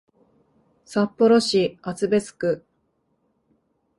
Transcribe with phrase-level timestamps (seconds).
[0.83, 2.65] 札幌市厚別区